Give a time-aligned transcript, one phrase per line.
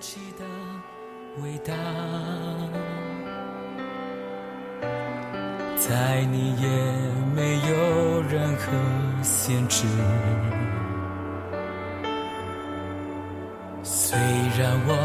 [0.00, 0.44] 起的
[1.42, 1.74] 伟大，
[5.76, 6.68] 在你也
[7.36, 8.72] 没有任何
[9.22, 9.86] 限制。
[13.82, 14.18] 虽
[14.58, 14.96] 然我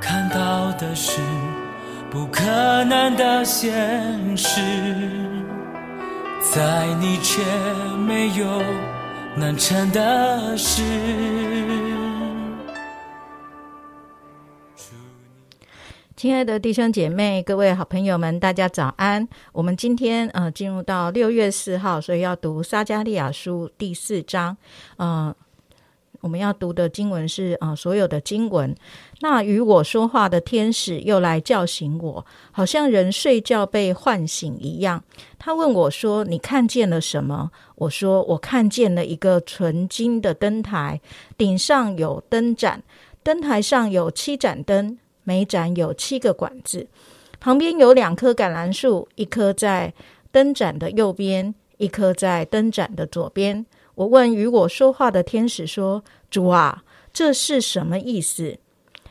[0.00, 1.18] 看到的是
[2.10, 2.44] 不可
[2.84, 4.60] 能的现实，
[6.52, 7.42] 在你却
[8.06, 8.62] 没有
[9.36, 10.82] 难成的事。
[16.22, 19.26] 亲爱的弟兄姐妹、各位好朋友们，大家早安！
[19.50, 24.56] 我们今天呃进入到六月四号，所以要读撒加利亚书第四章。
[24.98, 25.34] 呃，
[26.20, 28.72] 我们要读的经文是啊、呃所有的经文。
[29.20, 35.02] 那与我说话的天使又来叫醒我，好像人睡觉被唤醒一样。
[35.40, 41.00] 他问我说：“你看见了什么？”我说：“我看见了一个纯金的灯台，
[41.36, 42.80] 顶上有灯盏，
[43.24, 46.86] 灯台上有七盏灯。”每盏有七个管子，
[47.40, 49.92] 旁边有两棵橄榄树，一棵在
[50.30, 53.64] 灯盏的右边，一棵在灯盏的左边。
[53.94, 58.56] 我问与我说话的天使说：“主啊，这是什么意思？”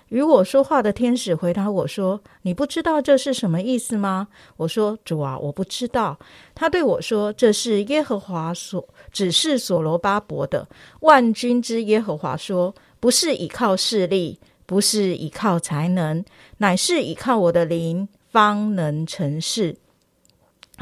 [0.09, 6.19] 与我说话的天使回答我说：“你不知道这是什么意思吗？”我说：“主啊，我不知道。”
[6.53, 10.67] 他对我说：“这是耶和华所指示所罗巴伯的。
[10.99, 14.39] 万军之耶和华说：不是倚靠势力。”
[14.71, 16.23] 不是依靠才能，
[16.59, 19.75] 乃是依靠我的灵，方能成事。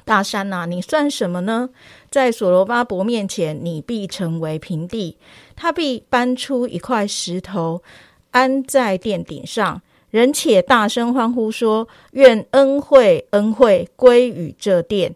[0.06, 1.72] 大山呐、你算什么呢？
[2.12, 5.18] 在所罗巴伯面前，你必成为平地。
[5.56, 7.82] 他必搬出一块石头，
[8.30, 9.82] 安在殿顶上。
[10.12, 15.16] 人且大声欢呼说：“愿恩惠恩惠归于这殿。”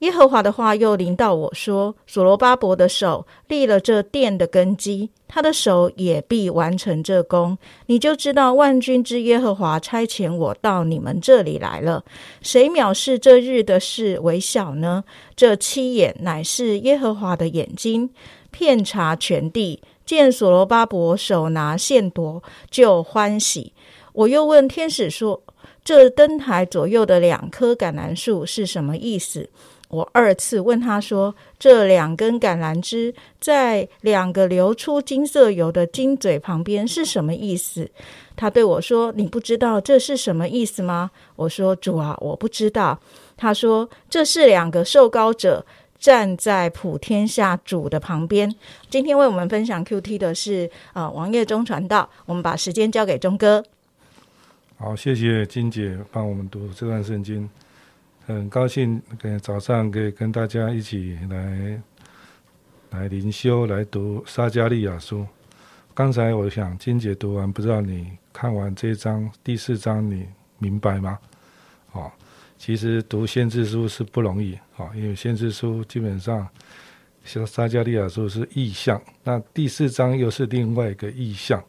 [0.00, 7.56] 耶和华的话又临到我说：“所罗巴伯的手立了这殿的根基，他的手也必完成这功。
[7.86, 12.04] 你就知道万军之耶和华差遣我到你们这里来了。
[12.42, 15.04] 谁藐视这日的事为小呢？
[15.34, 18.10] 这七眼乃是耶和华的眼睛，
[18.50, 19.82] 遍察全地。
[20.04, 23.72] 见所罗巴伯手拿线夺，就欢喜。
[24.12, 25.42] 我又问天使说：
[25.82, 29.48] 这灯台左右的两棵橄榄树是什么意思？
[29.94, 37.88] 我二次问他说：“这两根橄榄枝在两个流出金色油的金嘴旁边是什么意思？”
[38.34, 42.98] 他对我说：“你不知道这是什么意思吗？”我说：“主啊，我不知道。”
[43.38, 45.64] 他说：“这是两个受膏者
[45.98, 48.52] 站在普天下主的旁边。”
[48.90, 53.64] 今天为我们分享 QT 的是呃王业忠传道，我们把时间交给钟哥。
[54.76, 57.48] 好，谢谢金姐帮我们读这段圣经，
[58.26, 61.82] 很高兴呃早上可以跟大家一起来
[62.90, 65.26] 来灵修，来读撒加利亚书。
[65.92, 70.26] 刚才我想金姐读完，不知道你看完这一章第四章，你
[70.58, 71.18] 明白吗？
[71.92, 72.10] 哦，
[72.56, 76.48] 其实读先知书是不容易、哦，因为先知书基本上
[77.24, 81.62] 像撒加利亚书是意象，那第四章又是另外一个意象。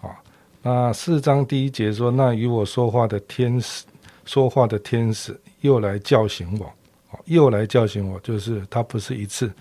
[0.00, 0.10] 哦
[0.62, 3.84] 那四章第一节说：“那与我说话的天使，
[4.24, 6.72] 说话的天使又来叫醒我，
[7.24, 9.52] 又来叫醒我，就是他不是一次，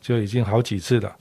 [0.00, 1.14] 就已经好几次了。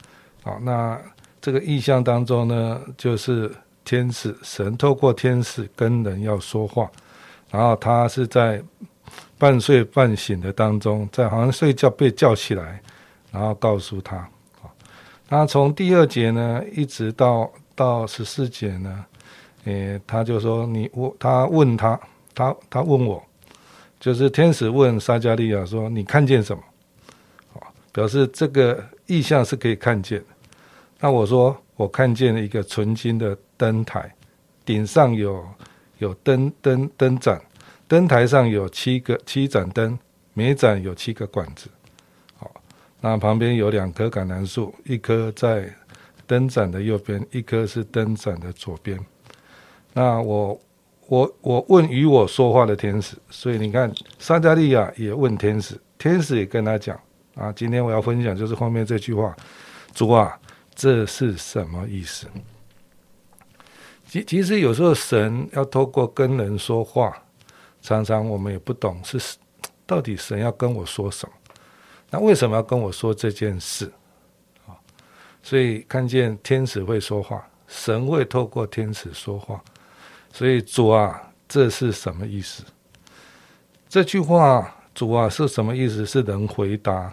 [0.43, 0.99] 好，那
[1.41, 3.51] 这个意象当中呢，就是
[3.83, 6.89] 天使神透过天使跟人要说话，
[7.49, 8.61] 然后他是在
[9.37, 12.81] 半睡半醒的当中，在好像睡觉被叫起来，
[13.31, 14.17] 然后告诉他。
[14.61, 14.73] 好，
[15.29, 19.05] 那从第二节呢，一直到到十四节呢。”
[19.65, 21.99] 诶，他就说你我，他问他，
[22.33, 23.21] 他他问我，
[23.99, 26.63] 就是天使问撒加利亚说：“你看见什么？”
[27.53, 30.25] 好，表示这个意象是可以看见的。
[30.99, 34.13] 那我说我看见了一个纯金的灯台，
[34.65, 35.47] 顶上有
[35.97, 37.41] 有灯灯灯盏，
[37.87, 39.97] 灯台上有七个七盏灯，
[40.33, 41.69] 每盏有七个管子。
[42.35, 42.51] 好，
[43.01, 45.73] 那旁边有两棵橄榄树，一棵在
[46.25, 48.99] 灯盏的右边，一棵是灯盏的左边。
[49.93, 50.59] 那我
[51.07, 56.99] 我我问与我说话的天使，所以你看撒加利亚也问天使，天使也跟他讲
[57.35, 59.35] 啊，今天我要分享就是后面这句话，
[59.93, 60.37] 主啊，
[60.75, 62.27] 这是什么意思？
[64.05, 67.15] 其其实有时候神要透过跟人说话，
[67.81, 69.37] 常常我们也不懂是
[69.85, 71.33] 到底神要跟我说什么，
[72.09, 73.89] 那为什么要跟我说这件事
[74.65, 74.75] 啊？
[75.41, 79.63] 所以看见天使会说话，神会透过天使说话。
[80.37, 82.63] 所以主啊，这是什么意思？
[83.89, 86.05] 这句话主啊是什么意思？
[86.05, 87.11] 是能回答、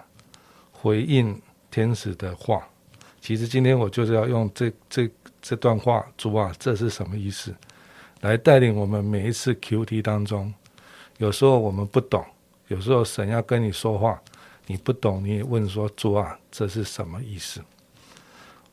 [0.71, 1.41] 回应
[1.71, 2.69] 天使的话。
[3.23, 5.11] 其实今天我就是要用这这
[5.41, 7.55] 这段话，主啊，这是什么意思？
[8.21, 10.53] 来带领我们每一次 Q T 当中，
[11.17, 12.23] 有时候我们不懂，
[12.69, 14.21] 有时候神要跟你说话，
[14.67, 17.63] 你不懂，你也问说主啊，这是什么意思？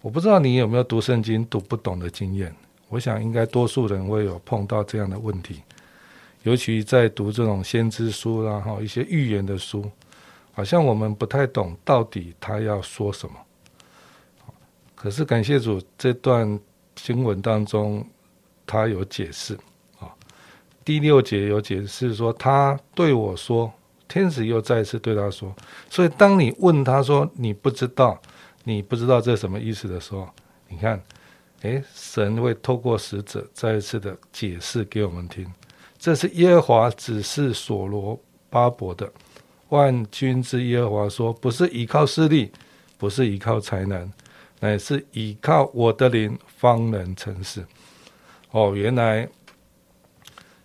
[0.01, 2.53] 我不知道你有没有读圣经读不懂的经验，
[2.91, 5.63] 我想应该多数人会有碰到这样的问题，
[6.43, 9.89] 尤其在读这种先知书啦，哈，一些预言的书，
[10.51, 13.35] 好像我们不太懂到底他要说什么。
[14.93, 16.59] 可是感谢主，这段
[16.93, 18.05] 经文当中
[18.67, 19.57] 他有解释
[19.99, 20.13] 啊，
[20.85, 23.71] 第六节有解释说，他对我说，
[24.07, 25.55] 天使又再次对他说，
[25.89, 28.21] 所以当你问他说你不知道。
[28.63, 30.29] 你不知道这什么意思的时候，
[30.67, 31.01] 你看，
[31.61, 35.45] 诶，神会透过使者再一次的解释给我们听。
[35.99, 38.19] 这是耶和华指示所罗
[38.49, 39.11] 巴伯的，
[39.69, 42.51] 万军之耶和华说：“不是依靠势力，
[42.97, 44.11] 不是依靠才能，
[44.59, 47.63] 乃是依靠我的灵，方能成事。”
[48.49, 49.29] 哦，原来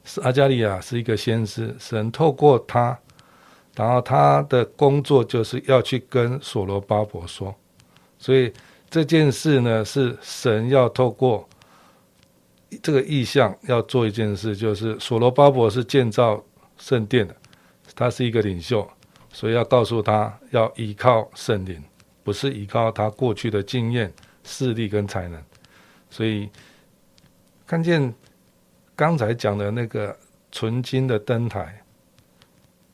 [0.04, 2.98] 是阿加利亚是一个先知，神透过他，
[3.74, 7.54] 然后他的工作就是要去跟所罗巴伯说。
[8.18, 8.50] 所以
[8.96, 11.46] 这件事呢，是神要透过
[12.82, 16.42] 这个意象要做一件事，就是所罗巴伯是建造
[16.78, 17.36] 圣殿的，
[17.94, 18.90] 他是一个领袖，
[19.30, 21.84] 所以要告诉他要依靠圣灵，
[22.24, 24.10] 不是依靠他过去的经验、
[24.44, 25.38] 势力跟才能。
[26.08, 26.48] 所以
[27.66, 28.14] 看见
[28.94, 30.16] 刚才讲的那个
[30.50, 31.84] 纯金的灯台，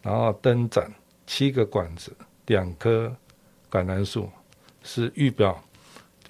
[0.03, 0.93] 然后灯盏、
[1.29, 2.13] 七个管子、
[2.47, 3.15] 两棵
[3.71, 4.29] 橄榄树。
[4.83, 5.63] 是预表，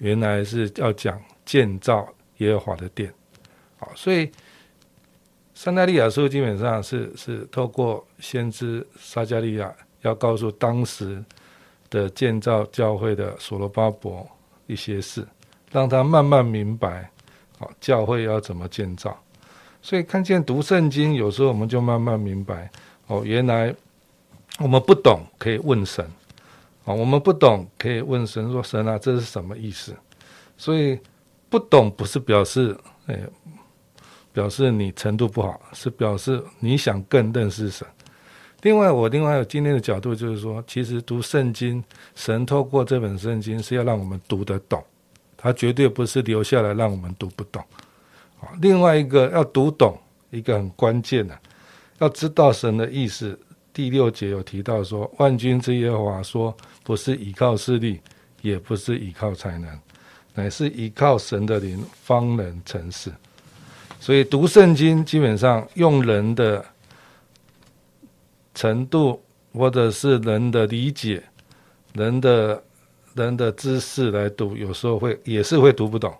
[0.03, 2.05] 原来是要讲建造
[2.39, 3.09] 耶和华的殿，
[3.77, 4.29] 好，所以
[5.55, 11.23] 撒加利亚书基本上是是透过先知撒加利亚要告诉当时
[11.89, 14.27] 的建造教会的所罗巴伯
[14.67, 15.25] 一些事，
[15.71, 17.09] 让他慢慢明白，
[17.57, 19.17] 好教会要怎么建造。
[19.81, 22.69] 所以看见读圣经，有时候我们就慢慢明白，
[23.07, 23.73] 哦，原来
[24.59, 26.05] 我们不懂可以问神。
[26.85, 29.95] 啊，我们不懂，可以问神说：“神啊，这是什么意思？”
[30.57, 30.99] 所以
[31.49, 33.19] 不懂不是表示，哎，
[34.33, 37.87] 表示你程度不好，是表示你想更认识神。
[38.63, 41.83] 另外，我另外有今天的角度就是说，其实读圣经，
[42.15, 44.83] 神透过这本圣经是要让我们读得懂，
[45.37, 47.63] 他绝对不是留下来让我们读不懂。
[48.41, 49.97] 啊，另外一个要读懂，
[50.31, 51.37] 一个很关键的，
[51.99, 53.39] 要知道神的意思。
[53.73, 57.99] 第六节有提到说，万军之耶和华说，不是依靠势力，
[58.41, 59.79] 也不是依靠才能，
[60.35, 63.11] 乃是依靠神的灵，方能成事。
[63.99, 66.63] 所以读圣经，基本上用人的
[68.53, 69.19] 程度，
[69.53, 71.23] 或者是人的理解、
[71.93, 72.63] 人的
[73.15, 76.13] 人的知识来读，有时候会也是会读不懂，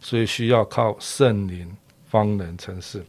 [0.00, 1.70] 所以需要靠圣灵，
[2.08, 3.04] 方能成事。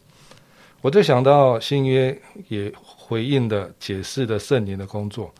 [0.80, 2.72] 我就想到新约也。
[3.08, 5.32] 回应的解释的圣灵的工作，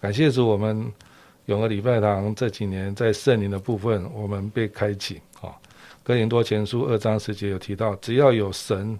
[0.00, 0.92] 感谢主，我们
[1.46, 5.20] 永和礼拜堂这几年在圣灵的部分，我们被开启。
[5.40, 5.50] 啊，
[6.04, 8.96] 哥林多前书二章十节有提到，只要有神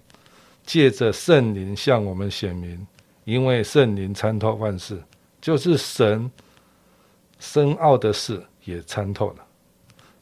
[0.67, 2.85] 借着圣灵向我们显明，
[3.23, 5.01] 因为圣灵参透万事，
[5.41, 6.29] 就是神
[7.39, 9.47] 深奥的事也参透了。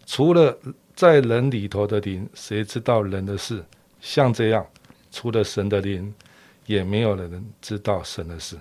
[0.05, 0.55] 除了
[0.95, 3.65] 在人里头的灵，谁知道人的事？
[3.99, 4.67] 像这样，
[5.11, 6.13] 除了神的灵。
[6.67, 8.55] 也没有人知道神的事，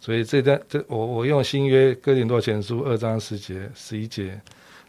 [0.00, 4.40] 所以这段这我我用新约哥林多前书二章十节十一节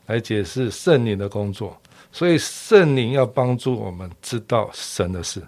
[0.07, 1.79] 来解释圣灵的工作。
[2.11, 5.39] 所以圣灵要帮助我们知道神的事。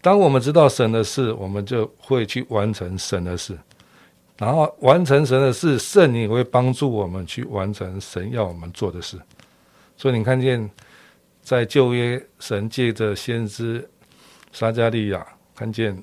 [0.00, 3.56] 当我们知道神的事，我们就会去完成神的事。
[4.38, 9.16] 然后完成神的事，圣灵会帮助我们去完成神要我们做的事。
[9.96, 10.68] 所以你看见
[11.42, 13.88] 在旧约，神借着先知
[14.52, 15.26] 撒加利亚。
[15.54, 16.02] 看见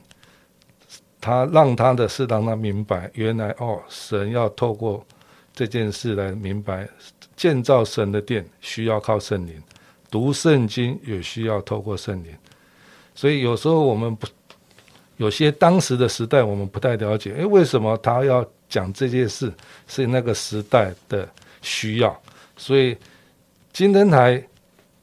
[1.19, 5.03] 他让他的事让他明白，原来哦，神要透过
[5.51, 6.87] 这件事来明白
[7.35, 9.59] 建造神的殿需要靠圣灵，
[10.11, 12.31] 读圣经也需要透过圣灵。
[13.15, 14.27] 所以有时候我们不
[15.15, 19.51] 有些当时的时代我们不太了解，诶，为什么他要讲这件事？
[19.87, 21.27] 是那个时代的
[21.63, 22.15] 需要。
[22.55, 22.95] 所以
[23.73, 24.47] 金灯台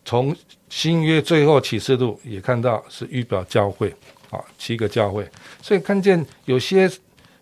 [0.04, 0.36] 从
[0.68, 3.94] 新约最后启示录也看到是预表教会。
[4.30, 5.30] 啊，七个教会，
[5.62, 6.90] 所以看见有些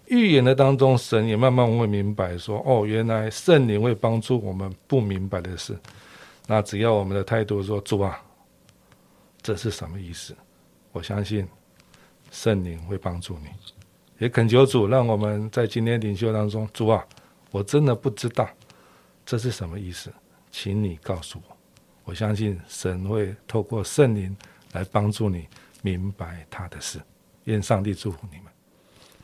[0.09, 5.75] 预言的当中，神也慢慢会明白说：哦，原来圣灵会帮助我们不明白的事。
[6.47, 8.21] 那只要我们的态度说：主啊，
[9.41, 10.37] 这是什么意思？
[10.91, 11.49] 我相信
[12.31, 13.49] 圣灵会帮助你。
[14.19, 17.03] 也恳求主，让我们在今天领袖当中，主啊，
[17.51, 18.47] 我真的不知道，
[19.25, 20.13] 这是什么意思？
[20.51, 21.57] 请你告诉我。
[22.05, 24.37] 我相信神会透过圣灵
[24.73, 25.47] 来帮助你
[25.83, 27.01] 明白他的事。
[27.45, 28.47] 愿上帝祝福你们。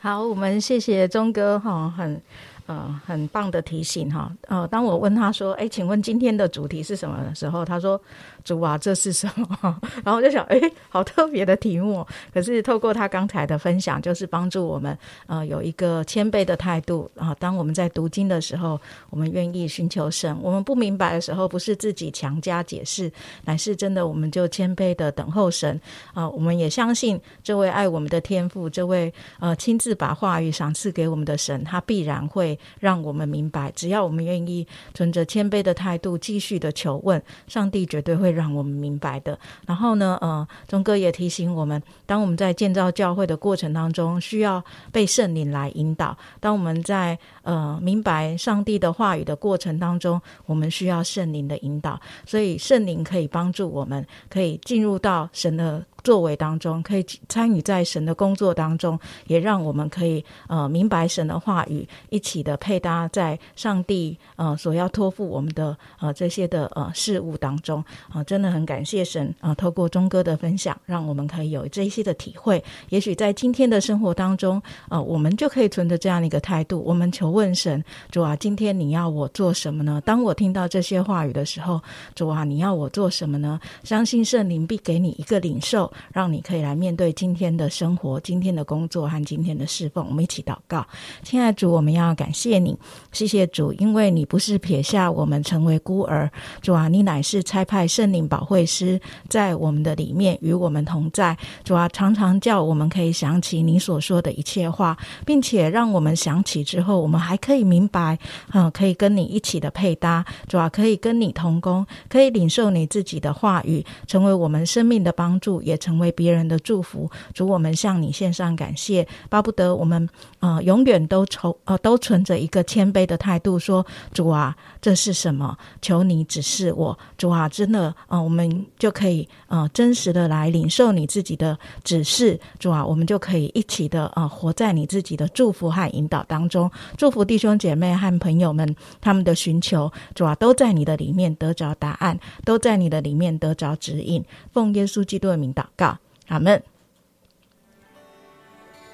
[0.00, 2.20] 好，我们谢谢钟哥哈，很。
[2.69, 4.31] 呃，很棒的提醒哈。
[4.47, 7.99] 呃，当我问他说：“哎，请问今天的主题是什么？”的时候，他说
[8.45, 10.61] ：“主啊，这是什么？” 然后我就想：“哎，
[10.91, 14.97] 好特别的题目。”可是透过他刚才的分享，就是帮助我们
[15.29, 17.35] 呃有一个谦卑的态度啊。
[17.41, 20.39] 当我们在读经的时候，我们愿意寻求神。
[20.43, 23.11] 我们不明白的时候，不是自己强加解释，
[23.47, 25.81] 乃是真的，我们就谦卑的等候神
[26.13, 26.29] 啊。
[26.29, 29.11] 我们也相信这位爱我们的天父，这位
[29.41, 32.58] 呃亲自把话语赏赐给我们的神，他必然会。
[32.81, 39.38] 让我们明白，只要我们愿意存着谦卑的态度，继续的求问，上帝绝对会让我们明白的。
[39.67, 44.62] 然后呢，呃，钟哥也提醒我们，当我们在建造教会的过程当中，需要
[44.93, 52.00] 被圣灵来引导；当我们在呃明白上帝的话语的过程当中，我们需要圣灵的引导。
[52.27, 55.85] 所以，圣灵可以帮助我们，可以进入到神的。
[56.05, 72.62] 作为当中，可以参与在神的工作当中，也让我们可以呃明白神的话语，一起的配搭在上帝呃所要托付我们的呃这些的呃事物当中啊，真的很感谢神啊，透过钟哥的分享，让我们可以有这些的体会。
[72.90, 80.00] 也许在今天的生活当中，呃，我们就可以存着这样的一个态度，我们求问神主啊，今天你要我做什么呢？
[80.05, 81.81] 当我听到这些话语的时候，
[82.14, 83.61] 主啊，你要我做什么呢？
[83.83, 85.88] 相信圣灵必给你一个领受。
[86.12, 90.07] 让你可以来面对今天的生活、今天的工作和今天的侍奉。
[90.07, 90.87] 我们一起祷告，
[91.23, 92.76] 亲爱的主，我们要感谢你，
[93.11, 96.30] 谢谢主，因为你不是撇下我们成为孤儿，
[96.61, 101.37] 主啊，你乃是差派圣灵保惠师在我们的里面与我们同在。
[101.64, 108.18] 主啊，常常叫我们可以想起你所说的一切话，并且让我们想起之后，我们还可以明白，
[108.52, 110.23] 嗯，可以跟你一起的配搭。
[110.49, 115.77] 主啊，可以跟你同工，可以领受你自己的话语，成为我们生命的帮助，也。
[115.78, 120.06] 成为别人的祝福，主我们向你献上感谢，巴不得我们
[120.40, 125.56] 呃永远都愁呃都存着一个谦卑的态度，说主啊，这是什么？
[125.80, 145.68] 求你指示我，主啊，真的呃我们就可以呃真实的来领受你自己的指示，主啊，我们就可以一起的呃活在你自己的祝福和引导当中，祝福弟兄姐妹和朋友们他们的寻求，主啊，都在你的里面得着答案，都在你的里面得着指引，奉耶稣基督的名祷。
[145.77, 145.97] 告，
[146.29, 146.63] 阿门。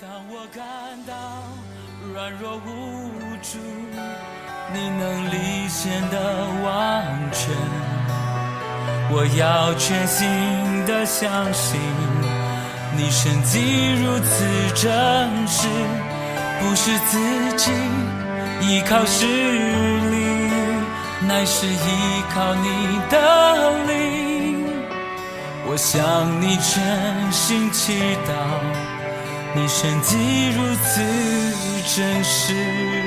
[0.01, 0.65] 当我感
[1.07, 1.15] 到
[2.13, 3.11] 软弱无
[3.43, 3.59] 助，
[4.73, 7.55] 你能力显得完全，
[9.11, 10.27] 我要全心
[10.87, 11.81] 的相信，
[12.97, 15.69] 你神迹如此真实，
[16.61, 17.73] 不是自己
[18.61, 20.51] 依靠实力，
[21.27, 24.24] 乃是依靠你的灵。
[25.75, 28.31] 我向你真心祈祷，
[29.57, 31.03] 你身体如此
[31.97, 33.04] 真实。